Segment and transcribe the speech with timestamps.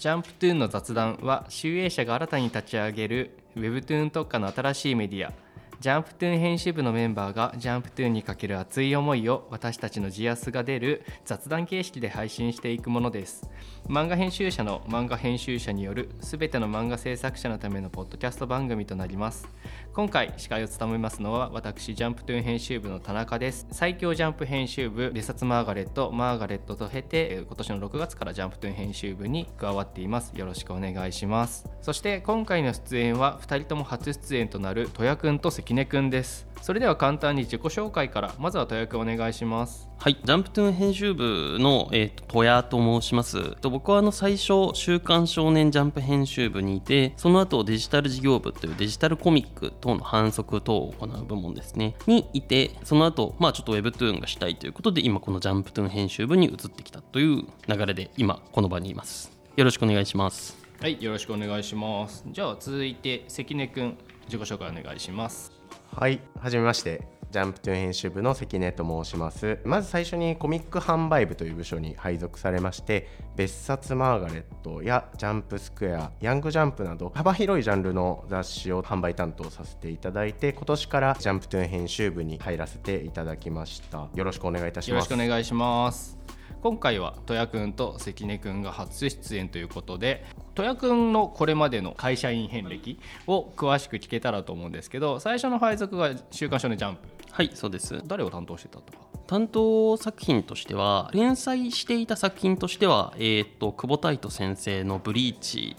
[0.00, 5.30] ジャンプトゥーンの雑談は集英社が新たに立ち上げる Webtoon 特化の新しいメディア。
[5.78, 13.50] ジャンプトゥーン編集部のメンバーがジャンプトゥーンにかける熱い思いを私たちのジアスが出る雑談形式で配信していくものです。
[13.90, 19.48] 漫画編集者の漫画編集者によるすべての漫画制作者のためのポッドキャスト番組となります。
[19.92, 23.66] 今回司会を務めますのは私ジャンプトゥーン編集部の田中です。
[23.72, 30.38] 最強ジャンプ編集部別冊マーガレットマーガレットと経て今年の6月からジャンプトゥーン編集部に加わっています。
[30.38, 31.68] よろしくお願いします。
[31.82, 36.46] そして今回の出演は2人とも初出演となる戸谷くんと関根くんです。
[36.62, 39.90] それでは簡単に自己紹介からまずは戸谷くんお願いします。
[40.02, 43.56] はい、ジャンプトゥーン編集部の、えーと、戸谷と申します。
[43.88, 59.32] はあの最初、週刊少年ジャンプ編集部にいて、その後デジタル事業部というデジタルコミック等の反則等を行う部門ですね、にいて、その後、まあちょっと Webtoon がしたいということで、今このジャンプトゥーン編集部に移ってきたという流れで、今この場にいます。
[59.56, 60.58] よろしくお願いします。
[60.80, 62.24] はい、よろしくお願いします。
[62.26, 65.52] じゃあ続いて関根くん、自己紹介お願いします。
[65.94, 67.19] はい、はじめまして。
[67.30, 69.60] ジャンプトゥ編集部の関根と申します。
[69.64, 84.08] まず最初にコミック販売部という部署に配属されまして別冊マーガレットやジャンプスクエアヤングジャンプなど幅広いジャンルの雑誌を販売担当させていただいて今年からジャンプトゥーン編集部に入らせていただきました。
[84.14, 85.10] よろしくお願いいたします。
[85.10, 86.18] よろしくお願いします。
[86.62, 98.02] 今回は戸谷くんと関根くんが初出演ということで戸谷くんのこれまでの会社員遍歴を詳しく聞けたらと思うんですけど最初の配属が「週刊少年ジャンプ」はいそうです。
[98.06, 99.10] 誰を担当してたとか？
[99.26, 105.76] 担当作品としては連載していた作品としては、えーと、久保太斗先生の「ブリーチ」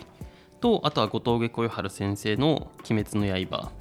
[0.61, 3.71] とあとは後藤下小春先生の「鬼滅の刃」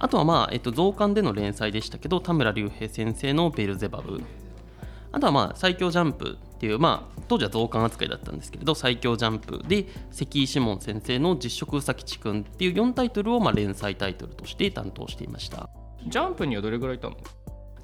[0.00, 4.22] あとはまあ、えっと、増刊での連載でしたけど田村隆平先生の「ベルゼバブ」
[5.12, 15.68] あとはまあ最強ジャンプっていう、まあ、当時は増刊扱いだったんですけれど最強ジャンプで関井志門先生の実食うさきちくんっていう4タイトルをまあ連載タイトルとして担当していました
[16.06, 17.16] ジャンプにはどれぐらいいたの？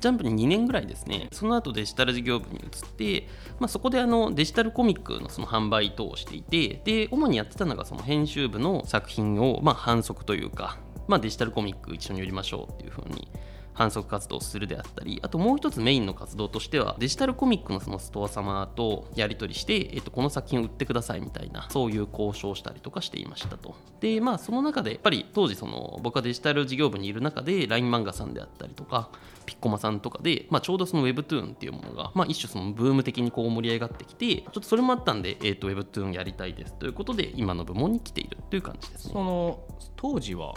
[0.00, 3.26] ジャンプに2年ぐらいですね、その後デジタル事業部に移って、
[3.58, 13.28] まあ、そこであのデジタルコミックのその販売等をしていて、で主にやってたのがその編集部の作品をまあ反則というか、まあ、デジタルコミック一緒に売りましょうっていうふうに
[13.78, 29.10] 反則活動をするであったりあともう一つメインの活動としてはデジタルコミックのそのストア様とやり取りして、えっと、この作品を売ってくださいみたいなそういう交渉をしたりとかしていましたとでまあその中でやっぱり当時その僕はデジタル事業部にいる中で LINE 漫画さんであったりとか
[29.46, 39.12] ピッコマさんとかで、まあ、ちょうどその Webtoon っていうものが、まあ、一種そのブーム的にこう盛り上がってきてちょっとそれもあったんで、えー、と Webtoon やりたいですということで今の部門に来ているという感じですね。
[39.14, 39.60] その
[39.96, 40.54] 当時は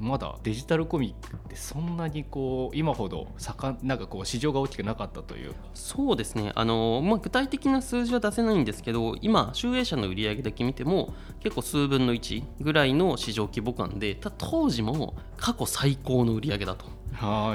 [0.00, 6.52] まだデジタルコミックってそんなにこう今ほど盛なんかこう市場が大きくなかったというそうですね。
[6.54, 16.86] あの、まあ、具体的な数字は出せないんですけど今集英社の売上だけ見ても結構数分の1ぐらいの市場規模感でた当時も過去最高の売上だと。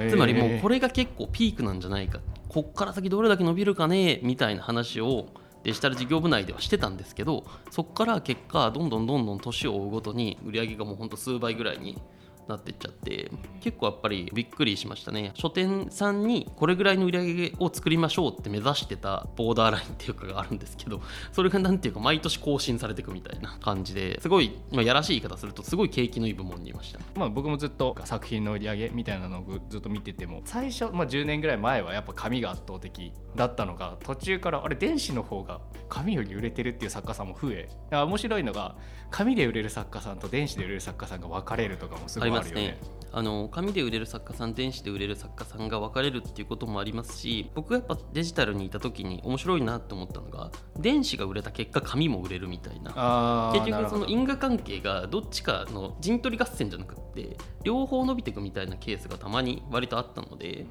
[0.09, 2.21] つまりもうこれが結構ピークなんじゃないか。
[2.47, 5.27] こっから先どれだけ伸びるかねみたいな話を
[5.63, 12.01] デジタル事業部内ではしてたんですけどそこから結果どんどんどんどん年を追うごとに売り上げがもうほんと数倍ぐらいに
[12.49, 15.31] なってっちゃって結構やっぱりびっくりしましたね。
[15.35, 21.01] 書店さんにこれぐらいの売り上げを作りましょうって目指してたボーダーラインっていうかがあるんですけど
[21.31, 38.75] それが何ていうか毎年更新されていくみたいな感じですごい、まあ、やらしい言い方するとすごい景気のいい部門にいました、まあ、僕もずっと作品の売り上げみたいなのをずっと見てても最初、まあ、10年ぐらい前はやっぱ紙が圧倒的だったのが途中からあれ電子の方が紙より売れてるっていう作家さんも増え面白いのが
[39.11, 42.79] 紙で売れる作家さんと電子で売れる作家さんが分かれるとかもすごいあるよね。
[43.11, 60.67] あの紙で売れる作家さん電子で売れる作家さんが分かれるっていうこともありますし僕がやっぱデジタルにいた時に面白いなって思ったのが電子が売れた結果紙も売れるみたいな結局その因果関係がどっちかの陣取り合戦じゃなくって両方伸びていくみたいなケースがたまに割とあったので。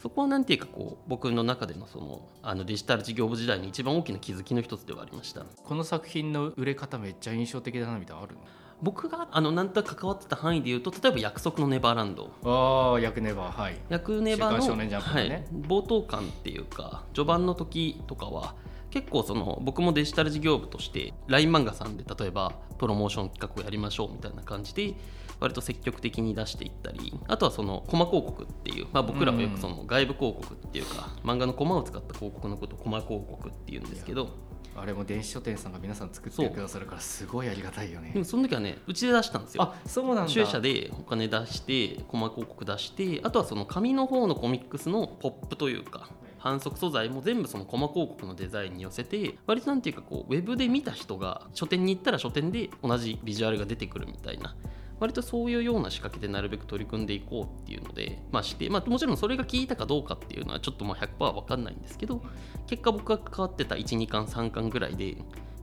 [0.00, 8.42] そこはなんていうかこう僕の中でのそのあのデジタル事業部時代に一番大きな気づきの一つではありましたこの作品の売れ方めっちゃ印象的だなみたいなのあるの？
[8.82, 18.54] 僕があのなんと関わってた範囲でいうと例えば「約束のネバーランド」ああ「約ネバー」はい「約ネバーの」ね、はい、冒頭感っていうか序盤の時とかは
[18.90, 24.94] 結構その僕もデジタル事業部として LINE 漫画さんで例えばプロモーション企画をやりましょうみたいな感じで
[25.40, 34.28] 割と積極的に出していったりあとはそのコマ広告っていう、まあ、僕らはよくその外部広告っていうか、漫画のコマを使った広告のことをコマ広告っていうんですけど
[34.76, 38.10] あれも電子書店さんが皆さん作ってくださるからすごいありがたいよね。
[38.12, 39.62] でもその時はねうちで出したんですよ。
[39.62, 40.46] あそうなんだ。
[40.46, 54.54] 社でお金出してコマ広告出してあとはその紙の方のコミックスのポップというか反則素材も全部そのコマ広告のデザインに寄せて割となんていうかこうウェブで見た人が書店に行ったら書店で同じビジュアルが出てくるみたいな
[55.00, 62.22] 割とそういうような仕掛けでなるべく取り組んでいこうっていうので、まあして、まあ、もちろんそれが効いたかどうかっていうのはちょっとまあ100%分かんないんですけど
[62.66, 65.16] 結果僕が関わってた1、2巻、3巻ぐらいで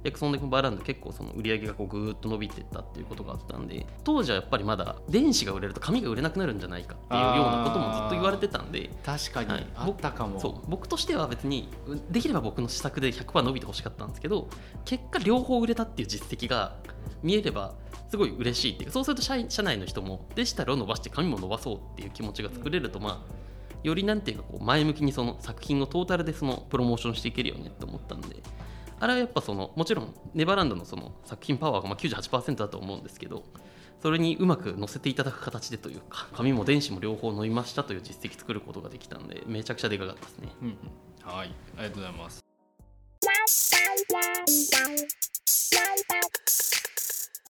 [0.03, 10.39] 約そんだけバーランド結構その売り上げがこうぐーっと伸びてったっていうことがあったんで当時はやっぱりまだ電子が売れると紙が売れなくなるんじゃないかっていうようなこともずっと言われてたんで確かに、はい、あったかも。
[10.39, 10.69] そう。
[10.69, 11.69] 僕としては別に
[12.09, 14.47] できれば僕の施策で100%伸びてほしかったんですけど
[14.85, 16.77] 結果両方売れたっていう実績が
[17.21, 17.75] 見えれば
[18.11, 28.35] すごい嬉しいっていうそうすると社社内の人もデジタルを伸ばして紙も伸ばそうっていう気持ちが作れるとまあよりなんていうかこう前向きにその作品をトータルでそのプロモーションしていけるよねって思ったんで
[28.99, 33.43] あれはやっぱそのもちろんネバーランドのその作品パワーがまあ98%だと思うんですけど
[34.01, 40.77] それにうまく載せていただく形でというか紙も電子も両方飲みましたという実績作ることができたんでめちゃくちゃでかかったですね、うん、
[41.23, 41.53] はい。
[41.77, 42.41] ありがとうございます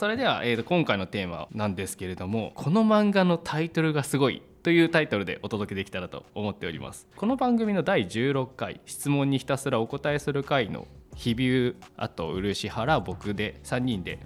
[0.00, 7.06] それでは、えー、と今回のテーマなんですけれどもこの漫画のタイトルがすごいというタイトルでお届けできたらと思っております。
[7.16, 10.86] この番組の第16回質問にひたすらお答えする回の
[11.20, 14.18] 日比喩あと漆原僕で3人で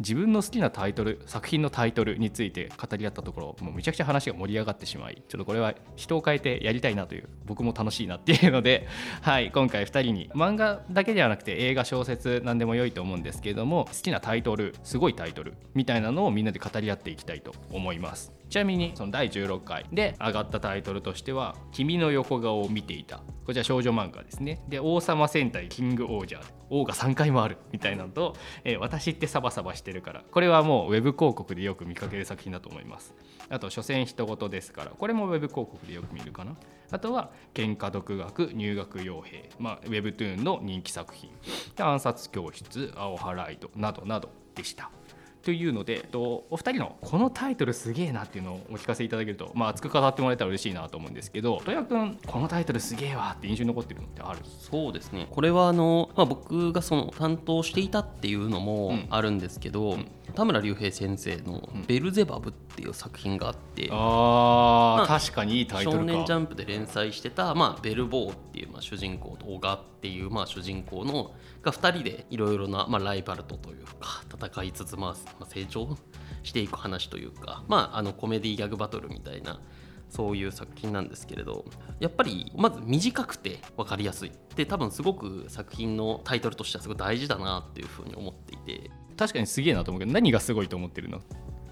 [0.00, 8.86] 自分の好きなタイトル作品のタイトルについて語り合ったところもうめちゃくちゃ話が盛り上がってしまいちょっとこれは人を変えてやりたいなという僕も楽しいなっていうので、
[9.22, 18.39] はい、今回2人に漫画だけではなくて映画小説何でも良いと思うんですけれども好きなタイトルすごいタイトルみたいなのをみんなで語り合っていきたいと思います。
[18.50, 24.60] ちなみにその第16回で上がったタイトルとしては「君の横顔を見ていた」こちら少女漫画ですね。
[24.68, 33.14] で「王様戦隊キングオージャー」王が3回もあるみたいなのと、 えー、私ってサバサバしてるからこれはもうウェブ広告でよく見かける作品だと思います。
[33.48, 36.56] あと「所詮人事ですから」これもウェブ広告でよく見るかな。
[36.90, 41.30] あとは「喧嘩独学入学傭兵」まあ、ウェブトゥーンの人気作品
[41.78, 44.90] 「暗殺教室」「青ハライト」などなどでした。
[45.42, 54.40] というのでお二人のこのタイトルすげえなっていうのをお聞かせいただけると、まあ、熱く語ってもらえたら嬉しいなと思うんですけど戸谷君このタイトルすげえわって印象に残ってるのってある？
[54.44, 55.28] そうですね。
[55.30, 63.96] これはあの、まあ、僕がその担当していたっていうのもあるんですけど、うん、田村隆平先生の「ベルゼバブ」っていう作品があって、うん、あ、
[64.98, 71.32] まあ、確かにいいタイトル少年ジャンプで連載してた、まあ、ベルボーっていう、まあ、主人公と小川っていう、まあ、主人公の
[71.62, 75.96] が2人でいろいろな、まあ、ライバルとというか戦いつつ、まあ、成長
[76.42, 79.60] していく話というか、まあ、あのコメディギャグバトルみたいな
[80.10, 81.64] そういう作品なんですけれど
[82.00, 84.32] やっぱりまず短くて分かりやすい。
[84.56, 91.20] で多分すごく作品のタイトルとしてはすごい大事だなっていうふうに思っていて確かにすげえなと思うけど何がすごいと思ってるの？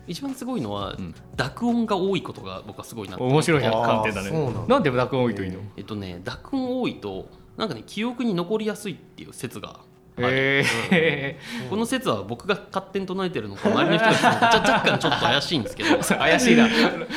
[0.06, 4.30] 一番すごいのは、うん、濁音が多いことが僕はすごいな面白い観点だね。
[4.68, 5.60] なんで濁音多いといいの？
[5.78, 9.80] えっとね濁音多いとなんかね記憶に残りやすいっていう説が
[10.18, 15.96] えー、うん、この説は僕が勝手に唱えてるのか周りの人が若干ちょっと怪しいんですけど。
[16.04, 16.68] 怪しいな。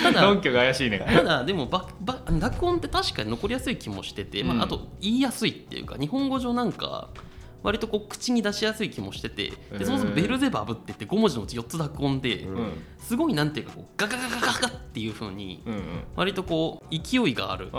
[0.04, 1.00] ただ論拠が怪しいね。
[1.00, 7.10] ただでもばば濁音って確かに残りやすい気もしてて、うん、まあ、あと言いやすいっていうか日本語上なんか
[7.64, 15.64] 割とこう口に出しやすい気もしててでそもそもベルゼバブって言って5文字のうち4つ濁音で、うん、すごいなんていうかこうガガガガガガっていうふうに
[16.16, 17.70] 割とこう勢いがある、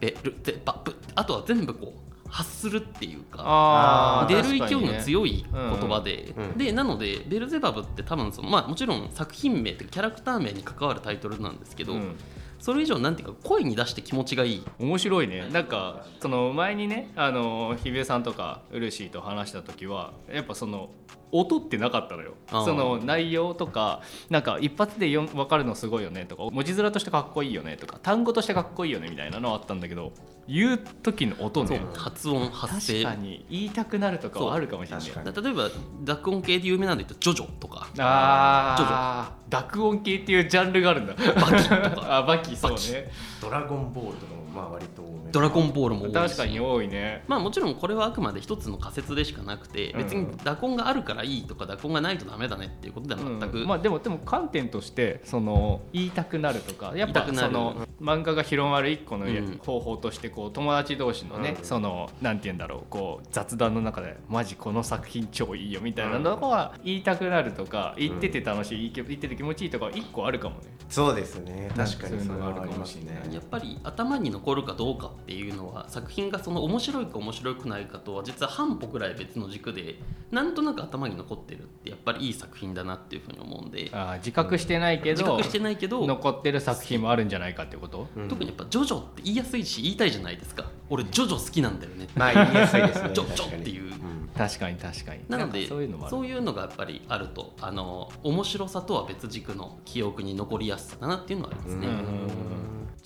[0.00, 12.16] ベルゼバブあとは全部こう発するっていうか出る勢いの強い言葉で、うんうん、でなのでベルゼバブって多分その、まあ、もちろん作品名というかキャラクター名に関わるタイトルなんですけど、うん、
[12.60, 14.64] それ以上なんていうか声に出して気持ちがいい。
[14.78, 15.48] 面白いね。
[15.50, 20.90] なんかその前にねあの日比江さんとかうるしーと話した時はやっぱその
[21.32, 22.34] 音ってなかったのよ。
[22.50, 30.12] その内容とかなんか一発でよ分かるのすごいよねとか文字面としてかっこいいよねとか単語としてかっこいいよねみたいなのはあったんだけど
[30.48, 31.80] 言う時の音ね。
[31.94, 33.04] 発音発声。
[33.04, 33.46] 確かに。
[33.48, 35.06] 言いたくなるとかはあるかもしれない。
[35.24, 35.70] 例えば
[36.04, 37.86] 濁音系で有名なんで言うと「ジョジョ」とか。
[37.98, 41.14] ああ濁音系っていうジャンルがあるんだ。
[41.14, 42.06] バキとか。
[42.16, 43.10] あバキそうね。
[43.40, 45.02] ドラゴンボールとかもまあ割と
[45.32, 47.24] ドラゴンボールも多い確かに多いね。
[47.28, 59.26] まあもちろんこれはあくまで一つの仮説でしかなくて別に濁音があるからいいとか濁音がないとダメだねっていうことでは全く、うん、まあでもでも観点としてその言いたくなるとかやっぱその漫画が広まる一個の
[59.58, 70.62] 方法としてこう友達同士のね、うん、そのなんて言うんだろうこう雑談の中でマジこの作品超いいよみたいなのは言いたくなるとか言ってて楽しい言ってて気持ちいいとか一個あるかもね。
[70.88, 71.70] そうですね。
[71.76, 73.34] 確かにそれはあるかもしれない。
[73.34, 79.96] やっぱり頭に残残るかどうかっていうのは作品がその面白いか面白くないかとは実は半歩ぐらい別の軸で
[80.32, 83.88] なんとなく頭に残ってるってやっぱりいい作品だなっていうふうに思うんで。
[83.92, 87.30] あー自覚してないけど自覚してないけど残ってる作品もあるん。
[87.30, 90.64] じゃないかってことうん特にやっぱ「ジョジョ」って言いやすいし言いたいじゃないですか。
[90.88, 92.08] 俺ジョジョ好きなんだよね。
[92.16, 93.10] まあ言いやすいですね。
[93.14, 93.84] ジョジョっていう。
[93.84, 94.00] うん
[94.36, 95.20] 確かに確かに。
[95.28, 101.88] なのでんかそういうのそういうのがやっぱりあるとあの面白さとは別軸の記憶に残りやすさだなっていうのはありますね。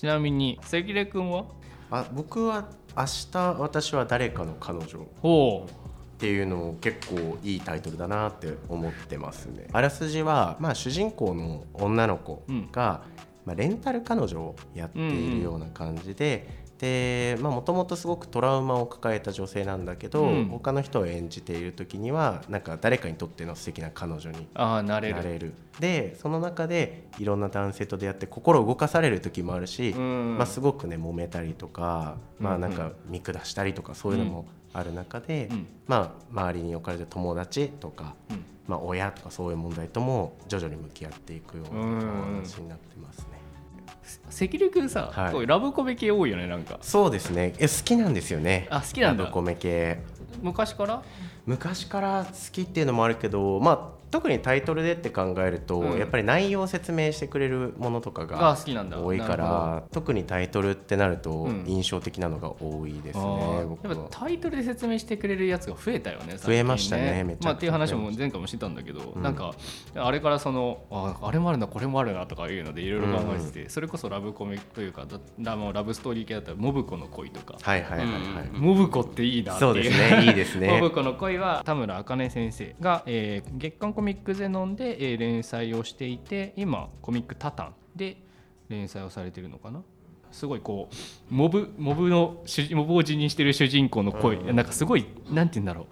[0.04, 1.46] うんうんうんちなみに関根君は？
[1.90, 5.06] あ僕は明日私は誰かの彼女。
[5.22, 9.66] ほっていうのを結構いいタイトルだなって思ってますね。
[9.72, 13.02] あらすじは、まあ、主人公の女の子が、
[13.44, 20.44] まあ、レンタル彼女をやっているような感じで、でもともとすごくトラウマを抱えた女性なんだけど、うん。
[20.50, 25.14] 他の人を演じている時にはなんか誰かにとっての素敵な彼女にうああなれる。
[25.14, 25.54] なれる。
[25.80, 30.36] でその中でいろんな男性と出会って心動かされる時もあるし、うん。
[30.36, 35.66] まあ、すごくね揉めたりとか、まあ、うんなんか見下したりとかそういうのもある中で、うん。
[35.86, 38.44] まあ、周りに置かれた友達とか、うん。
[38.68, 42.00] まあ、親とかそういう問題とも徐々に向き合っていくようなうん。
[42.42, 43.33] 話になってますね。
[44.30, 45.46] 関根君さ、はい。
[45.46, 46.78] ラブコメ系多いよねなんか。
[46.82, 47.54] そうですね。
[47.58, 48.66] え好きなんですよね。
[48.70, 49.24] あ好きなんだ。
[49.24, 49.98] ラブコメ系。
[50.42, 51.02] 昔から？
[51.46, 55.98] 昔から好きっていうのもあるけどまあ特にタイトルでって考えると、うん。
[55.98, 59.00] やっぱり内容を説明してくれるものとかがが好きなんだ。
[59.00, 61.64] 多いから特にタイトルってなるとうん。
[61.66, 63.66] 印象的なのが多いですあね、ー。
[63.66, 63.92] 僕は。
[63.92, 69.22] やっぱタイトルで説明してくれるやつが増えたよね増えましたねめちゃくちゃまあ、っていう話も前回もしてたんだけど、うん。
[69.22, 69.52] なんか
[69.96, 77.56] あれからそのああれもあるなこれもあるなとかいうのでいろいろ考えてて、それこそラブコメというかだラブストーリー系だったら「モブコの恋」とか。
[77.60, 78.12] はいはいはいは
[78.44, 78.60] い、うん。
[78.60, 80.68] モブコっていいなっていそうですねいいですね。
[80.78, 88.18] モブコの恋は田村茜先生が、えー月刊コミックゼノンで、えー連載をしていて今コミックタタンで
[88.68, 89.82] 連載をされてるのかな？
[90.30, 90.94] すごいこう
[91.34, 94.56] モブモブの主モブを辞任してる主人公の恋、うん。
[94.56, 95.86] なんかすごいなんて言うんだろう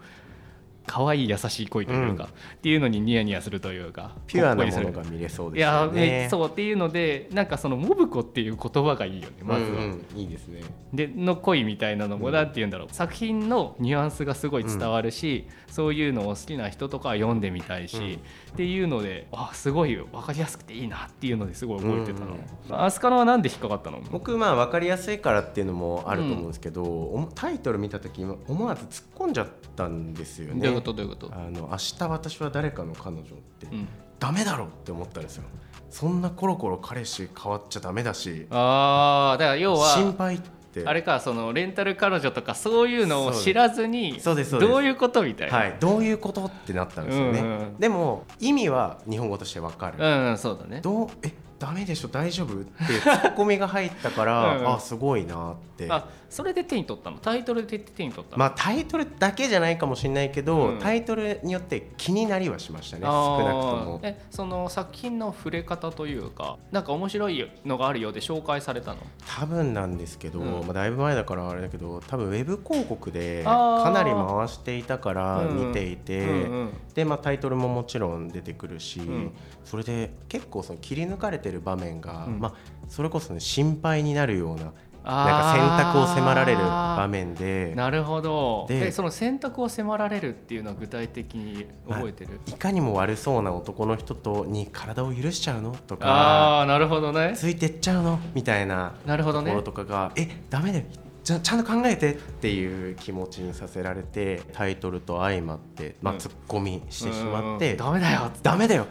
[0.86, 2.30] 可愛い優しい恋というか、うん。
[2.30, 9.68] っていうのにニヤニヤするというかピュアなものが見れそういですよやねめそうっていうのでなんかそのモブコっていう言葉がいいよねまずは。
[9.68, 10.60] うんうんいいですね。
[10.92, 18.18] での恋みたいなのもなんて言うんだろう、作品のニュアンスがすごい伝わるし、そういうのを好きな人とかは読んでみたいし、
[18.52, 22.36] っていうのであすごい分かりやすくていいなっていうのですごい覚えてたの、
[22.68, 22.84] うん。
[22.84, 24.00] アスカノはなんで引っかかったの？
[24.10, 30.72] 僕まあ分かりやすいからっていうのもあると思うんですけど、タイトル見た時思わず突っ込んじゃったんですよね。
[30.73, 30.93] いうこと？
[30.93, 33.25] どういうこと、あの明日私は誰かの彼女っ
[33.59, 33.88] て、うん、
[34.19, 35.45] ダメだろって思ったんですよ
[35.91, 38.47] そんなコロコロ彼氏変わっちゃダメだし。
[38.50, 40.52] ああだから要は心配って。
[40.87, 44.19] あれかそのレンタル彼女とかそういうのを知らずに
[44.59, 50.81] どういうことみたいな、はい、どういうことってなったんですよね、うんうんでも意味は日本語としてわかる、うん、うん、そうだね。
[50.81, 52.55] どうえダメでしょ大丈夫？
[52.55, 54.75] ってツッコミが入ったから うんうん。
[54.75, 55.88] あすごいなって。
[55.91, 57.18] あそれで手に取ったの？
[57.18, 60.78] タイトルで手に取ったの、まあタイトルだけじゃないかもしれないけど、うん。
[60.78, 64.00] タイトルによって気になりはしましたね少なくとも。
[64.02, 69.00] えその作品の触れ方というかなんか面白いのがあるようで紹介されたの？
[69.26, 70.66] 多分なんですけど、うん。
[70.66, 76.34] まあ、だいぶ前だからあれだけど多分ウェブ広告でかなり回していたからうん見ていて、うんう
[76.64, 76.70] ん。
[76.94, 79.32] で、まあ、タイトルももちろん出てくるし、ん。
[79.64, 82.40] それで結構その切り抜かれてる場面が、うん。
[82.40, 82.54] まあ、
[82.88, 84.72] それこそ、ね、心配になるような
[85.04, 87.73] なんか選択を迫られる場面で。
[87.75, 88.66] なるほど。
[88.68, 97.32] ででその選択を迫られるっていうのは具体的に覚えてる、いかにも悪そうな男の人とに体を許しちゃうのとかああなるほどね。
[97.35, 99.47] ついてっちゃうのみたいななるほどね。
[99.47, 100.85] ところとかが、えダメだよ
[101.25, 106.19] じゃちゃんと考えてっていう気持ちにさせられてタイトルと相まって、まあ、うん。
[106.19, 107.76] ツッコミしてしまって、うん。
[107.76, 108.87] ダメだよダメだよ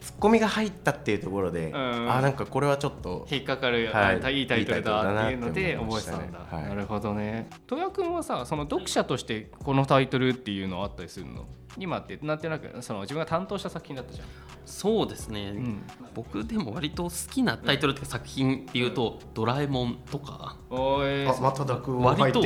[0.00, 2.12] ツッコミが入ったっていうところで、うん。
[2.12, 6.64] あなんかこれはちょっと引っかかる、はいあいいタイトルだっていうので覚えしてたんだ、はい。
[6.64, 7.48] なるほどね。
[7.66, 11.46] 戸谷君はさその読者としてこのタイトルっていうのはあったりするの？
[11.78, 14.26] 今ってなんとなくその自分が担当した作品だったじゃん、
[14.66, 15.82] そうですね、うん、
[16.14, 20.56] 僕でも割と好きなタイトルっていうか作品っていうと「ドラえもん」とか。
[20.70, 21.26] おい。
[21.26, 22.42] あまた濁音入割と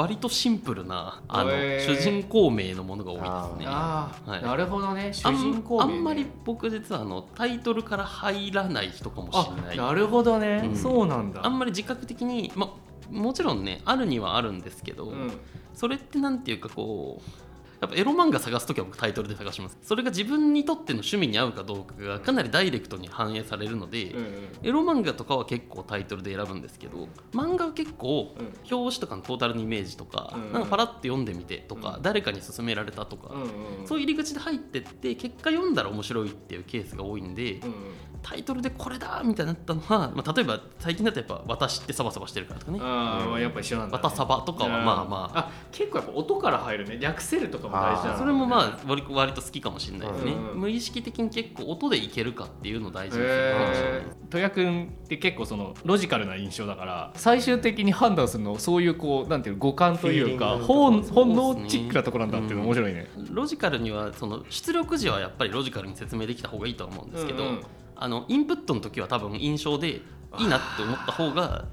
[0.00, 3.66] 割とシンプルなあのへー主人公名のものが多いですね。
[3.68, 4.42] ああ、はい。
[4.42, 5.12] なるほどね。
[5.12, 5.94] 主人公名ね。
[5.94, 9.76] あんまり僕実はあのタイトルから入らない人かもしあれない。
[9.76, 10.76] なるほどね、うん。
[10.76, 11.44] そうなんだ。
[11.44, 12.74] あんまり自覚的に、ま、
[13.10, 15.32] もちろんねあるにはあるんですけど、うん。
[15.74, 17.47] それってなんていうかこう
[17.80, 19.78] やっぱエロ漫画探す時は僕タイトルで探します。
[19.82, 24.48] それが自分にとっての趣味に合うかどうかがかなりダイレクトに反映されるので、うんうん。
[24.62, 28.46] エロ漫画とかは結構タイトルで選ぶんですけど漫画は結構うん。
[28.76, 30.52] 表紙とかのトータルのイメージとか,、うん。
[30.52, 32.02] なんかパラッと読んでみてとか、うん。
[32.02, 33.48] 誰かに勧められたとか、うんうん
[33.86, 37.72] そういう入り口で入ってって結果読んだら面白いっていうケースが多いんで、うん
[38.22, 42.78] タイトルでこれだみたいになったのは、まあ、例えば最近だとやっぱ「私ってサバサバしてるから」とかね。
[42.82, 45.38] ああ、うんやっぱ一緒なん「だ、わたサバ」とかはまあまあ。
[45.38, 46.98] あ結構やっぱ音から入るね。
[46.98, 63.08] 略せるとかも大事なのあーそれもまあ割割と好きかもしれないですね、うん無意識的に結構音でいけるかっていうのを大事にするかもしれないへえ戸谷君って結構そのロジカルな印象だから最終的に判断するのそういうこうなんていうの五感というか本本能チックなところなんだっていうの面白いね。
[63.30, 67.60] ロジカルにはその出力時はやっぱりロジカルに説明できた方がいいとは思うんですけど、うんうん
[68.00, 69.88] あのインプットの時は多分印象で
[70.38, 71.66] いいなって思った方が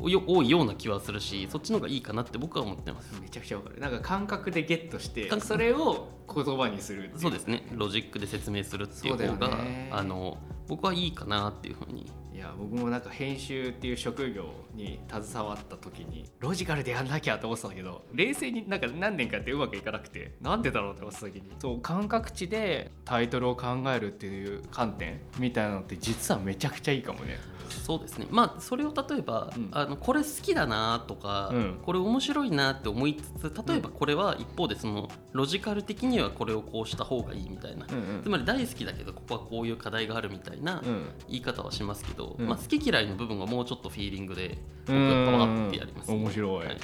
[0.00, 3.20] よ多いような気はするしそっちの方がいいかなって僕は思ってます。
[3.20, 3.80] めちゃくちゃわかる。
[3.80, 7.66] なんか感覚でゲットしてそれを言葉にするそうですね。
[7.72, 9.58] ロジックで説明するっていう方が
[9.90, 12.10] あの僕はいいかなっていうふうに。
[12.34, 27.38] いや僕もなんか編集っていう職業に携わった時にロジカルでやんなきゃと思ってたけど冷静になんか何年かやってうまくいかなくてなんでだろうって思ってた時にそう感覚値でタイトルを考えるっていう観点みたいなのって実はめちゃくちゃいいかもね。
[27.72, 28.26] そうですね。
[28.30, 29.68] まあそれを例えば、うん。
[29.72, 31.78] あのこれ好きだなとか、うん。
[31.82, 38.20] これ面白いなって思いつつ例えばこれは一方でそのロジカル的にはこれをこうした方がいいみたいな、うん。
[38.22, 41.10] つまり大好きだけどここはこういう課題があるみたいなうん。
[41.28, 42.46] 言い方はしますけど、うん。
[42.46, 46.66] まあ、好き嫌いの部分はもうちょっとフィーリングで僕はパワーってやります、面白い。
[46.66, 46.76] はい。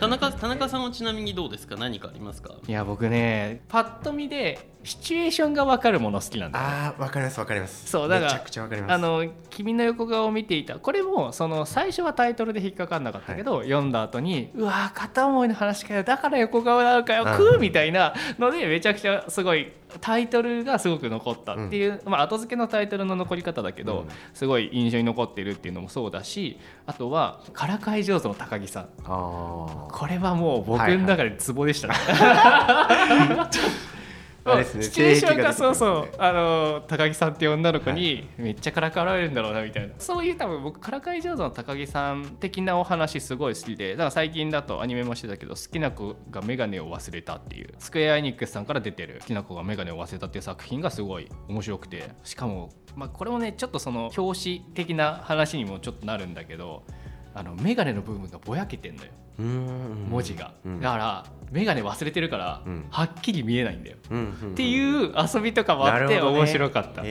[0.00, 1.76] 田中田中さんはちなみにどうですか？
[1.76, 2.54] 何かありますか？
[2.66, 6.64] いや僕ねパッと見でシチュエーションが分かるもの好きなんだよ。
[6.64, 7.88] ねああわかりますわかります。
[7.88, 8.92] そうだからめちゃくちゃわかります。
[8.92, 17.36] あの君の横顔を見ていたこれもその最初はタイトルで引っかかんなかったけど、読んだ後にうわー片思いの話かよだから横顔なのかようん。
[17.36, 19.70] くーみたいなのでめちゃくちゃすごい
[20.00, 24.08] タイトルがすごく残ったっていう、まあ、後付けのタイトルの残り方だけど、うん。
[24.32, 28.88] すごい印象に残ってるっていうのもそうだしあとはからかい上手の高木さん。
[29.04, 31.94] あこれはもう僕の中でツボでしたね。
[34.44, 36.08] あれですねシチュエーションがそうそう。
[36.18, 39.94] あの高木さんっていう女の子にめっちゃからかわれるんだろうなみたいな。
[39.98, 47.74] そういう多分僕からかい上手の高木さん的なお話すごい好きでだから最近だとアニメもしてたけど好きな子が眼鏡を忘れたっていう。
[47.78, 49.18] スクエア・エニックスさんから出てる。
[49.20, 52.10] 好きな子が眼鏡を忘れたっていう作品がすごい面白くて。
[52.22, 56.84] しかも、まあ、これもねちょっとその表紙的な話にもちょっとなるんだけど
[57.34, 60.80] あの眼鏡の部分がぼやけてんのよ文字が、うん。
[60.80, 62.86] だから眼鏡忘れてるから、うん。
[62.90, 64.52] はっきり見えないんだよ、うんうんうん。
[64.52, 67.04] っていう遊びとかもあって面白かった、へ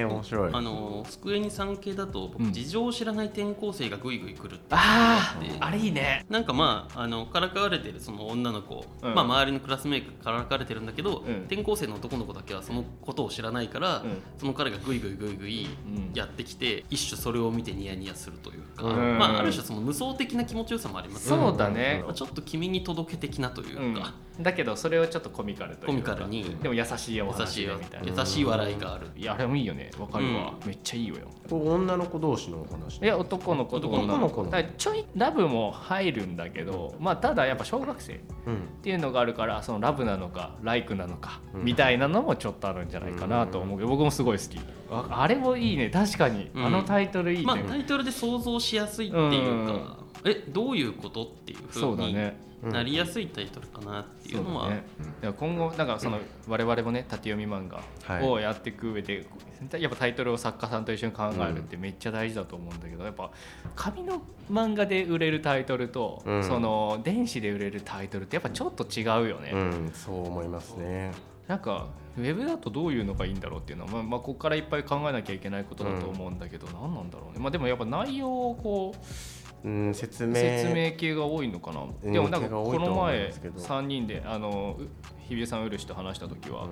[0.00, 0.50] え面白い。
[0.52, 2.52] あの机に産系だと僕、うん。
[2.52, 6.24] 事情を知らない転校生がぐいぐい来るってあああれいいね。
[6.30, 9.14] なんかまああのからかわれてるその女の子、うん。
[9.14, 11.36] まあ、周りのクラスメイトからかわれてるんだけど、うん。
[11.46, 14.22] 転校生の男の子だけはそのことを知らないから、うん。
[14.38, 16.12] その彼がぐいぐいぐいぐいうん。
[16.14, 19.18] やってきて、一種それを見てニヤニヤするというか、うん。
[19.18, 22.02] まあ、ある種その無双的な気持ちよさもありますよねそうだね。
[22.04, 23.94] まあ、ちょっと君に届け的なといううん。
[23.94, 25.86] か、だけどそれをちょっとコミカルというか。
[25.86, 26.56] コミカルに。
[26.62, 29.90] でも優しいお優話しいでみたいな優しい笑いがある、いやあれもいいよね。
[29.98, 31.16] わかるわ、うめっちゃいいよ。
[31.48, 32.98] これ女の子同士のお話。
[33.00, 38.54] いや男の子と女の子男の子だからちょいラブも入るんだけど、まあ、ただやっぱ小学生うん。
[38.54, 41.64] っていうのがあるからそのラブなのかライクなのかうん。
[41.64, 44.58] みたいなのもちょっとあるんじゃないかなと思うけど僕もすごい好き。
[44.90, 45.90] ああれもいいね。
[45.90, 46.50] 確かに。
[46.54, 46.66] うん。
[46.66, 51.24] あのタイトルいいね、まあ、タイトルで想像しやすいっていうか、えどういうこと？
[51.24, 52.42] っていうふそううだにね。
[52.62, 54.84] なりやすいタイトルかなっていうのは、ね。
[54.98, 59.26] だから今後なんかその我々もね縦読み漫画をやっていく上で、
[59.78, 63.30] やっぱタイトルを作家さんと一緒に考えるってめっちゃ大事だと思うんだけどやっぱ
[63.76, 66.42] 紙の漫画で売れるタイトルと、うん。
[66.42, 71.12] その電子で売れるタイトルってやっぱちょっと違うよね、うんそう思いますね。
[71.46, 79.06] なんかウェブだとどういうのがいいんだろうっていうのは、まあ、まあここからいっぱい考えなきゃいけないことだと思うんだけど、何なんだろうね、まあ、でもやっぱ内容をこう
[79.64, 80.34] うん説明。
[80.34, 83.58] 説明系が多いのかな、うんでもなんかこの前ですけど。
[83.58, 84.88] 3人であのう
[85.28, 86.70] 日比江さん漆と話した時は、うん。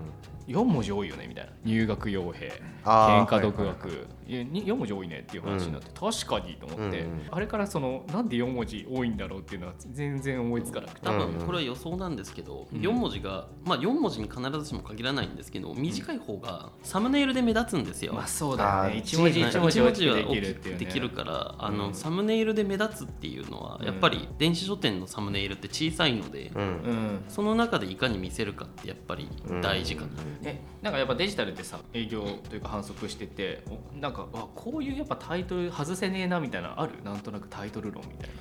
[0.55, 1.53] 4文字多いよねみたいな。
[1.65, 2.53] 入学傭兵。
[2.85, 7.13] 喧嘩独はいはい学、いやに4文字多いねっていう話になって、確かにと思って、うん。
[7.13, 12.81] うんあれからそのなんで4文字多いんだろうっていうのは全然思いつかなくて、多うん分これは予想なんですけど、うん。
[12.81, 18.13] 4文字が、まあ、4文字に必ずしも限らないんですけど短い方がサムネイルで目立つんですよ。
[18.13, 19.03] まあそうだね。
[19.05, 20.85] 1文字1文字大きくはできるっていうね。
[20.85, 21.95] できるからあの、うん。
[21.95, 26.63] サムネイルで目立つっていうのはやっぱり電子書店のサムネイルって小さいので、うん。
[26.63, 27.25] うん。
[27.29, 29.29] その中でいかに見せるかってやっぱり
[29.63, 30.09] 大事かな、
[30.45, 36.93] えなんかやっぱデジタルってさ営業というか反則してておなんかあこういうやっぱタイトル外せねえなみたいなのある？
[37.05, 38.35] なんとなくタイトル論みたいな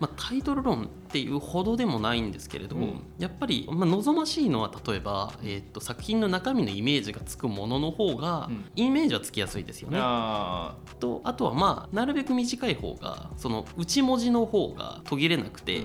[0.00, 9.98] まあ、タイトル論っていうほどでもないんですけれど、うんやっぱり、まあ、望ましいのは例えば、えー、と作品の中身のイメージがつくものの方が、うんイメージはつきやすいですよね。
[10.00, 15.80] あとあとはまあなるべく短い方がその内文字の方が途切れなくて、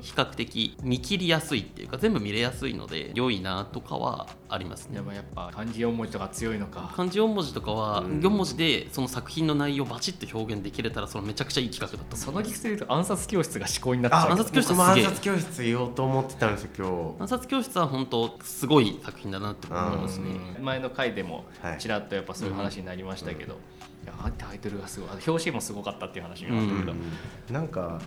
[0.00, 5.02] 比較的見切りやすいっていうか全部見れやすいので良いなとかはありますねで。
[5.02, 12.52] もやっぱ漢字4文字とか強いのか漢字4文字とかはうん4文字でその作品の内容をバチッと表現できれたらそのめちゃくちゃいい企画だとその思います。
[12.52, 14.30] 理屈で言うと暗殺教室が思考になっちゃう。
[14.30, 14.68] 暗殺教室。
[14.68, 15.04] 僕もすげえ。
[15.04, 20.30] 暗殺教室言おうと思ってたんですよ暗殺教室は本当すごい作品だなって思いますね。
[20.58, 20.64] うん。
[20.64, 21.78] 前の回でもはい。
[21.78, 23.56] ちらっとやっぱそういう話になりましたけど、い。
[24.06, 25.08] やタイトルがすごい。
[25.10, 27.00] あ表紙もすごかったっていう話になったけど、今
[27.48, 28.00] 日なんか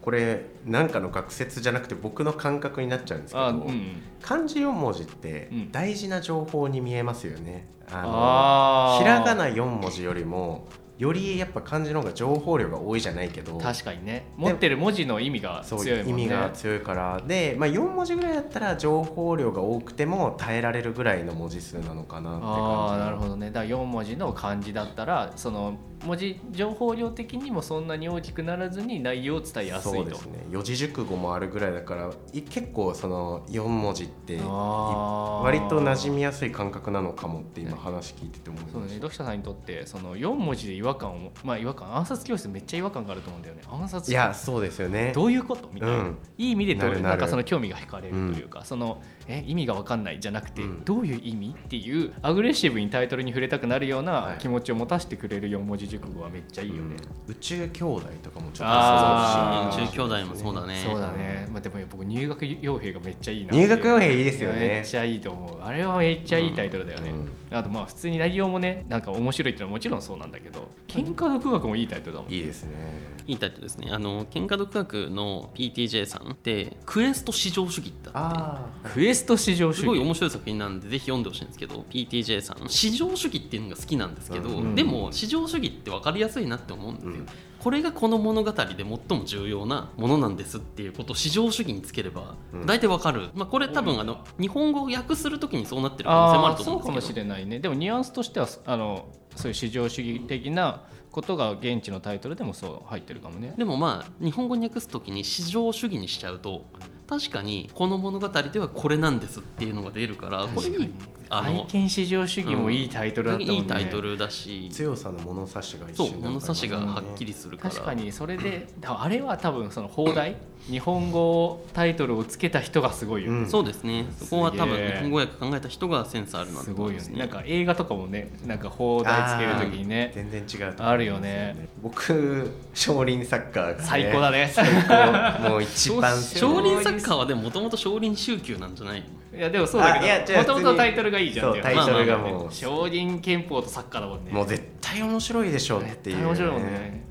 [0.00, 10.66] これなんかの学説じゃなくて僕の感覚になっちゃうんですけど、あうん漢字4文字ってうん大事な情報に見えますよね、あのひらがな4文字よりも
[11.02, 13.58] よりやっぱ漢字の方が情報量が多いじゃないけど。
[13.58, 14.24] 確かにね。
[14.36, 16.10] 持ってる文字の意味が強いもんね。
[16.10, 17.20] 意味が強いから。
[17.26, 22.60] で、まあ、4文字ぐらいだったら情報量が多くても耐えられるぐらいの文字数なのかなって感じ。
[22.60, 23.50] ああなるほどね。
[23.50, 29.96] だから4文字の漢字だったらその文字情報量的にもそんなに大きくならずに内容を伝えやすいと。
[29.98, 30.46] そうですね。
[30.50, 43.62] 四字熟語もあるぐらいだからい結構その4文字って割と馴染みやすい感覚なのかもって今話聞いてて思いそうね、まし読者さんにとってその4文字で違和感をまあ違和感暗殺教室めっちゃ違和感があると思うんだよね。
[43.70, 45.12] 暗殺たいやそうですよね。
[45.14, 45.68] どういうこと？
[45.72, 46.18] みたいな、うん。
[46.38, 47.16] いい意味でどうなるなる。
[47.16, 50.84] なんかその興味が惹かれるというか、そのえ意味が分かんないじゃなくて、うん。
[50.84, 54.38] どういう意味っていうアグレッシブにタイトルに触れたくなるようはない。
[54.38, 56.96] 気持ちを持たせてくれる4文字熟語はめっちゃいいよね、
[57.28, 59.90] 宇宙兄弟とかもちょっとあーそうだし。
[59.90, 60.82] 宇宙兄弟もそうだね。
[60.84, 64.58] そうだね、まあ、でも僕入学傭兵がめっちゃいいな入学傭兵いいいですよね。
[64.58, 65.62] めっちゃいいと思う。
[65.62, 67.12] あれはめっちゃいいタイトルだよね、
[67.50, 73.12] あとまあ普通に内容もねなんか面白いっていうのはもちろんそうなんだけど喧嘩独学もいいタイトルだもんいいですね。
[73.26, 73.88] いいタイトルですね。
[73.90, 78.10] あの喧嘩独学の PTJ さんってクエスト至上主義って。
[78.12, 78.94] あって。
[78.94, 79.80] クエスト至上主義。
[79.80, 82.68] すごい面白い作品なんでぜひ読んでほしいんですけど PTJ さん。
[82.68, 84.74] 至上主義っていうのが好きなんですけど、うん。
[84.74, 87.26] でも至上主義って分かりやすいなって思うんですよ、うん。
[87.58, 92.66] これがこの物語で最も重要なものなんですっていうことを至上主義につければうん。
[92.66, 97.20] 大体分かる、まあ、これ多分あの日本語を訳するときにそうなってる可能性もあると思うんですけど。
[97.20, 97.60] しれないね。
[97.60, 99.06] でもニュアンスとしてはあの
[99.36, 103.54] そういう市場主義的なことが現地のタイトルでもそう入ってるかもね。
[103.56, 106.64] でもまあ日本語に訳すときに至上主義にしちゃうと
[107.06, 110.94] 確かにこの物語ではこれなんですっていうのが出るからこれいい
[111.28, 113.54] あ愛の犬至上主義もいいタイトルだったもん。
[113.54, 114.68] ね、いいタイトルだし。
[114.70, 117.74] 強さの物差しが一そう瞬物差しがはっきりするから。
[117.74, 120.36] 確かにそれでだあれは多分その放題？
[120.70, 123.50] 日本語タイトルをつけた人がすごいよね、うん。
[123.50, 124.06] そうですね。
[124.18, 127.14] そこは多分日本語訳考えた人がセンスあるなとすごいよ思いますね。
[127.14, 127.18] ね。
[127.20, 131.68] なんか映画とかもねなんか放題つけるときにね全然違うと思いますあるよね。
[131.82, 134.50] 僕少林サッカーが、ね、最高だね。
[134.52, 135.48] 最高。
[135.50, 141.64] もう一番少林サッカーはでももともと少林宗教なんじゃないいやでもそうだけどもともとタイトルがいいじゃんっていう。
[141.64, 144.30] そうタイトルがまあまあもう少林憲法とサッカーだもんね。
[144.30, 147.04] もう絶対面白いでしょっていう、絶対面白いもんね。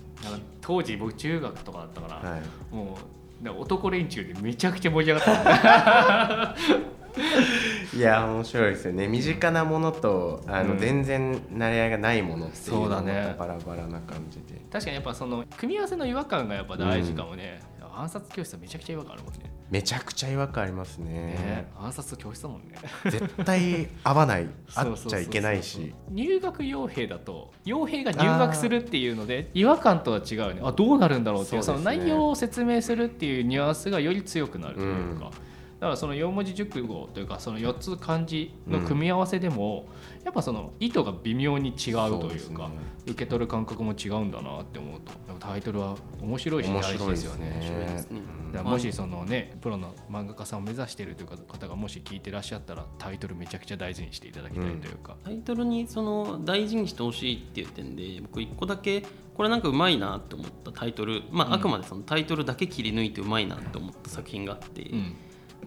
[0.61, 2.41] 当時僕中学とかだったから、はい。
[2.73, 6.55] もう男連中でめちゃくちゃ盛り上がった
[7.97, 9.07] いや面白いですよね。
[9.07, 10.77] 身近なものとあの、うん。
[10.77, 13.13] 全然慣れ合いがないものっていうそうだね。
[13.13, 14.61] のがバラバラな感じで。
[14.71, 17.59] 確かにやっぱその組み合わせの違和感がやっぱ大事かもね、
[17.93, 21.09] 暗殺教室はめちゃくちゃ違和感あるもんねめちゃくちゃ違和感ありますね。
[21.13, 22.75] ね暗殺教室だもんね。
[23.05, 24.49] 絶対合わない。
[24.75, 25.93] 合っちゃいけないし。
[26.09, 30.61] 入学傭兵だと傭兵が入学するっていうので違和感とは違うよね。
[30.61, 31.77] あどうなるんだろうっていうそね。
[31.77, 35.50] の内容を説明するっていうニュアンスがより強くなるというか、うん
[35.81, 39.87] だからその4文字熟語というかその4つ漢字の組み合わせでも、
[40.23, 42.75] やっぱその意図が微妙に違うというかね。
[43.07, 45.11] 受け取る感覚も違うんだなって思うと。
[45.39, 47.49] タイトルは面白いし大事ですよね。
[47.49, 48.51] ねうん。
[48.51, 61.23] だからもしそのねプロの漫画家さんを目指しているという方がもし聞いてらっしゃったらタイトルめちゃくちゃ大事にしていただきたいというか、タイトルにその大事にしてほしいっていう点で僕一個だけこれなんかうまいなって思ったタイトル。
[61.31, 61.53] まあ、うん。
[61.53, 65.15] あくまでそのタイトルだけ切り抜いてうまいなって思った作品があって、うん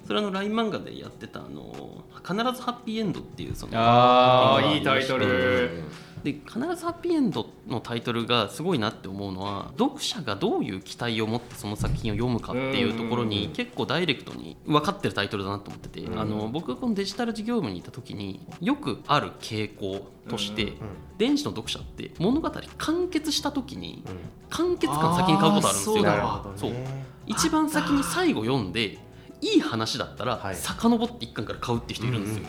[0.06, 5.84] それはあの LINE 漫画でやってたあの「必ずハッピーエンド」っていうそのあー漫画がいいタイトル。
[6.24, 13.28] で必ずハッピーエンドのタイトルがすごいなって思うのは読者がどういう期待を持ってその作品を読むかっていうところうん。
[13.28, 16.18] に結構ダイレクトに分かってるタイトルだなと思ってて、うん。
[16.18, 20.76] あの僕がこのデジタル事業部にいた時によくある傾向として、うん。
[21.18, 24.14] 電子の読者って物語完結した時にうん。
[24.48, 26.52] 完結感先に買うことあるんですよ。
[26.56, 26.72] そう。
[27.26, 28.98] 一番先に最後読んで
[29.44, 30.54] いい話だったらはい。
[30.56, 32.44] 遡って一巻から買うって人いるんですよ。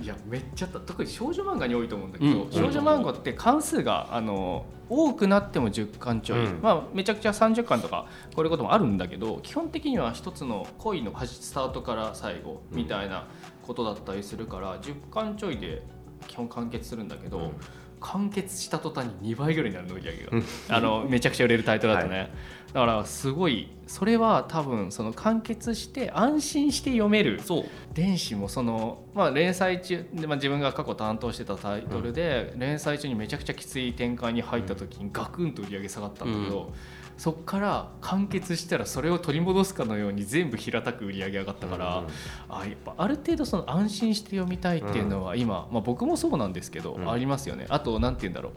[0.00, 2.52] いやめっちゃ特に少女漫画に多いと思うんだけど、うん。
[2.52, 6.62] 少女漫画って関数があの多くなっても10巻ちょい、うん。
[6.62, 13.26] まあ、めちゃくちゃ30巻とかこういうこともあるんだけど基本的には一つの恋の始スタートから最後みたいな
[13.66, 15.82] ことだったりするから、10巻ちょいで
[16.26, 17.52] 基本完結するんだけど、うん
[18.00, 20.28] 完結した途端に2倍ぐらいになるの売り上げが。
[20.32, 20.44] うん。
[20.68, 22.26] あのめちゃくちゃ売れるタイトルだとね、は
[22.72, 27.40] だからすごいそれは多分その完結して安心して読める。
[27.42, 27.64] そう。
[27.94, 36.72] 電子もその、まあ、連載中で、まあ、自分が過去担当してたタイトルで、連載中にめちゃくちゃきつい展開に入った時にガクンと売り上げ下がったんだけど、
[37.18, 42.04] そこから完結したらそれを取り戻すかのように全部平たく売り上げ上がったから、
[42.48, 47.10] あやっぱある程度その安心して読みたいっていうのは今、まあ、僕もそうなんですけど、うん。
[47.10, 47.66] ありますよね。
[47.68, 48.52] あとなんて言うんだろう。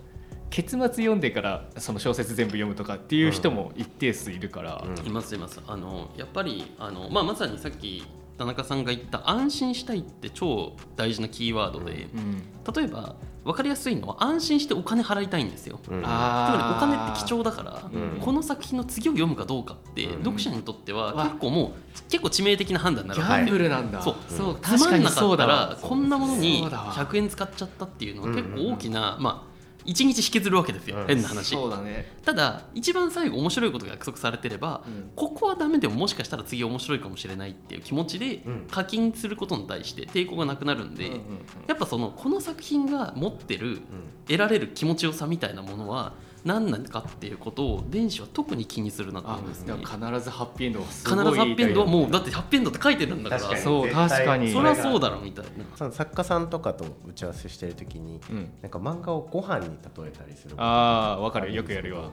[0.51, 5.07] 結末読んでからその小説全部読むとかっていう人も一定数いるから、うん。
[5.07, 5.59] いますいます。
[5.65, 8.05] あのやっぱりあの、まあ、まさにさっき
[8.41, 12.43] 田中さんが言った安心したいって超大事なキーワードで、うん。
[12.75, 15.79] 例えば分かりやすいのは安心してお金払いたいんですよ。
[15.89, 16.01] うん。
[16.01, 18.19] つあまりお金ーって貴重だから、うん。
[18.19, 20.23] この作品の次を読むかどうかって、うん。
[20.23, 21.71] 読者にとってはわ結構もう
[22.09, 23.43] 結構致命的な判断になギるわけ。
[23.43, 24.15] ャンブルなんだ、そう。
[24.27, 25.65] そうつ確かにまんなかそうだわ。
[25.65, 26.85] ったらこんなものにそうだわ。
[26.93, 29.50] 100円使っちゃったっていうのは結うん構大きな、まあ
[29.85, 31.07] 一日引きずるわけですよ、うん。
[31.07, 31.55] 変な話。
[31.55, 35.11] そうだね、ただ一番最後面白いことが約束されてれば、うん。
[35.15, 38.67] ここはダメでももしかしたら次面白いかもしれないっていう気持ちでうん。
[38.69, 41.21] 課金することに対して抵抗がなくなるんで、うんうんうん。
[41.67, 43.81] やっぱそのこの作品が持ってる
[44.27, 49.73] 得られる気持ちよさみたいなものは何なのかっていうことを電子は特に気にするなとあ思いますね。
[49.75, 49.89] 必
[50.23, 53.41] ずハッピーエンドはす必ずハッピーエンドはもうだってハッピーエンドって書いてるんだから。
[53.41, 53.63] 確かに。
[53.63, 54.51] そう確かに。
[54.51, 55.51] それはそうだろうみたいな。
[55.75, 61.53] その作家さんとかと打ち合わせしてる時にうんなんか漫画をご飯に例えたりするああ分かる。
[61.53, 62.09] よくやるわ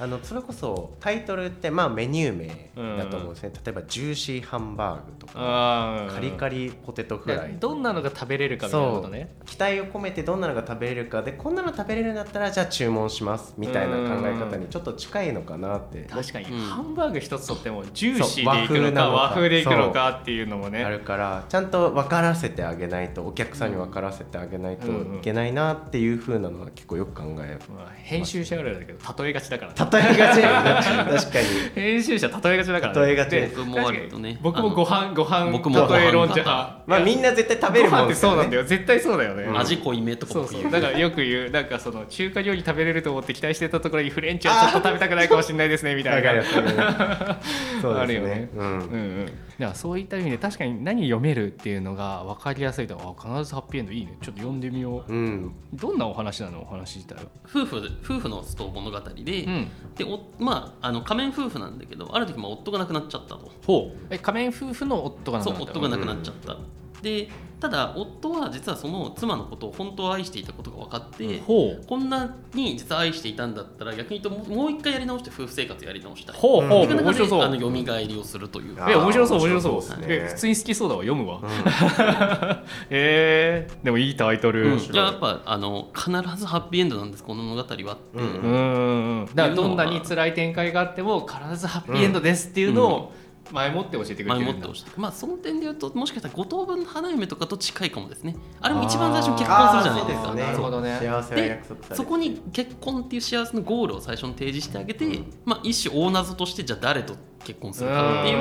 [0.00, 7.56] あのそれこそタイトルってまあメニュー名だと思うんですね、例えばジューシーハンバーグとかカリカリポテトフライ。
[7.60, 9.34] どんなのが食べれるかみたいなことね。
[9.44, 16.06] 期待を込めてどんなのが食べれるかでこんなの食べれるんだったらじゃあ注文しますみたいな考え方にちょっと近いのかなって。
[16.10, 16.60] 確かに、うん。
[16.60, 19.08] ハンバーグ一つとってもジューシーでいくのかか。
[19.10, 29.89] 和風でいくのかっていうのもあねるからちゃんと分からせてあげないとお客さんに分からせてあげないといけないなっていう風なのは結構よく考えまあ編集者ぐらいだけど例えがちだからね。
[29.89, 31.46] 例えがち確かに。
[31.74, 33.06] 編集者例えがちだからね。
[33.06, 33.30] 例えがち。
[33.30, 38.60] で僕も割とね僕もご飯ご飯僕もご飯例え論者型まあみんな絶対食べるもんご飯ってそうなんだよ。
[38.60, 39.58] よ絶対そうだよね、うん。
[39.58, 40.70] 味濃いめとかそうそう。
[40.70, 46.42] だからよく言うなんかその中華料理食べれると思って期待してたところにフレンチはちょっと食べたくないかもしれないですねみたいな。
[46.42, 46.80] そうですね。
[48.00, 48.48] あるよね。
[48.54, 48.66] うん。
[48.66, 54.16] うんうん、だからそういった意味で確かに何読めるっていうのが分かりやすいとあ必ずハッピーエンドいいね。
[54.20, 55.12] ちょっと読んでみよう。
[55.12, 55.54] うん。
[55.72, 56.62] どんなお話なの？
[56.62, 59.68] お話自体は夫婦夫婦のストー物語で、うん。
[59.94, 63.52] でおまああの仮面夫婦なんだけどある時まあ夫が亡くなっちゃったと。
[63.66, 63.98] ほう。
[64.10, 66.56] え仮面夫婦の夫が亡くそうなった夫が亡くなっちゃった、
[67.02, 67.28] で
[67.60, 71.86] ただ夫は実はその妻のことを本当は愛していたことが分かって、ほう。
[71.86, 76.36] こんなに実は愛していたんだったら逆に言うともう一回やり直して夫婦生活やり直したい。
[76.36, 76.86] ほうほう。
[76.86, 77.42] うん面白そう。
[77.42, 78.82] あの蘇りをするという。
[78.82, 79.98] あえ面白そう面白面そう。
[79.98, 81.48] ねえ普通に好きそうだわ読むわ、うん。
[82.88, 83.68] え。
[83.82, 84.96] ー、でもいいタイトル、うん、うんい。
[84.96, 87.84] ややっぱあの必ずハッピーエンドなんですこの物語はって、
[88.14, 88.22] う。
[88.22, 93.12] んうんだからどんなに辛い展開があっても必ずハッピーエンドですっていうのを
[93.52, 94.44] 前もって教えてくれてるんだ。
[94.44, 98.36] 前もってほしいまあその点で言うともしかしたら五等分の花嫁とかと近いかもですね。
[98.60, 100.22] あれも一番最初に結婚するじゃないですか。
[100.22, 100.98] あーそうなるほどね。
[101.00, 108.38] 幸せはで約束されてそこに結婚っていう幸せのゴールを最初に提示してあげて、うんまあ、一種大謎としてじゃあ誰と結婚するかっていう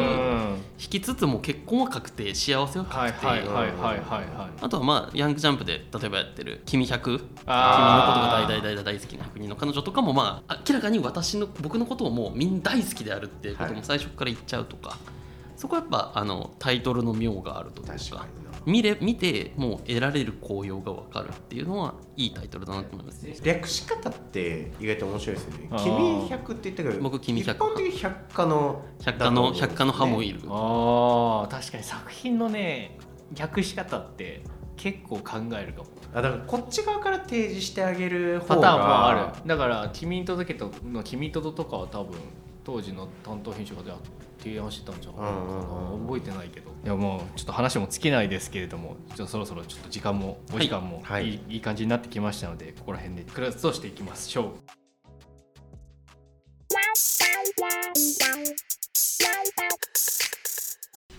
[0.80, 4.60] 引きつつも結婚は確定幸せははい確定、はいはいはいはいはい。
[4.62, 14.98] あとはまあヤングジャンプで例えばやってる「君100」君のことが大大大大大好きな100人の彼女とかもまあ明らかに私の僕のことをもうみんな大好きであるっていうことも最初から言っちゃうとか、
[15.60, 18.26] そこはやっぱあのタイトルの妙があるというか確か
[18.66, 23.24] 見れ見てもう得られる効用が分かるっていうのはいいタイトルだなと思います。
[23.24, 23.36] ね。
[23.44, 25.68] 略し方って意外と面白いですよね。
[25.70, 30.40] 君100って言ったけど僕君100一般的に百科の百科の百科の歯もいる。
[30.46, 32.98] あー確かに作品のね
[33.36, 34.42] 略し方って
[34.78, 35.88] 結構考えるかも。
[36.14, 39.48] あだからこっち側から提示してあげるパターンもある。
[39.48, 42.18] だから「君に届けと」の「君とど」とかは多分
[42.64, 43.92] 当時の担当編集がで
[44.40, 46.08] 提案してたんじゃないかな、うんうんうん。
[46.08, 46.70] 覚えてないけど。
[46.84, 51.00] いやもうちょっと話も尽きないですけれどもちょっとそろそろちょっと時間もお時間もい。
[51.02, 54.80] い,、はいい、い感じになってきましたのでここら辺でクラスをしていきましょう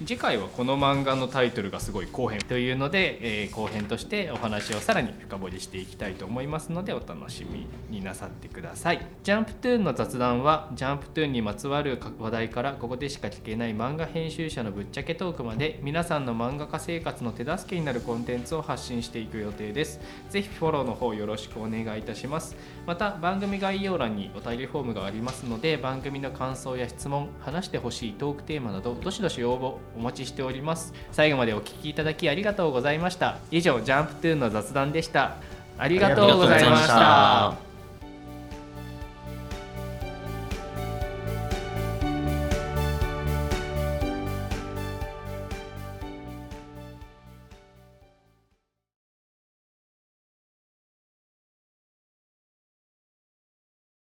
[0.07, 9.07] 次回はこの漫画のタイトルがすごい後編というので、えー後編としてお話をさらに深掘りしていきたいと思いますのでお楽しみになさってください。
[9.23, 20.01] ジャンプトゥーンの雑談はジャンプトゥーンにまつわる話題からここでしか聞けない漫画編集者のぶっちゃけトークまで皆さんの漫画家生活の手助けになるコンテンツを発信していく予定です。
[20.31, 22.57] ぜひフォローの方よろしくお願いいたします。
[22.87, 30.93] また番組概要欄にお便りフォームがありますので番組の感想や質問話してほしいトークテーマなどどしどし応募お待ちしております。
[31.13, 33.39] 最後までお聴きいただきありがとうございました。
[33.51, 35.37] 以上ジャンプトゥーンの雑談でした。
[35.79, 37.70] ありがとうございました。